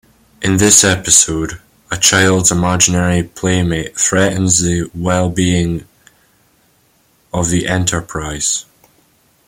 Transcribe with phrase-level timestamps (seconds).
[0.41, 5.85] In this episode, a child's imaginary playmate threatens the well-being
[7.31, 8.65] of the "Enterprise".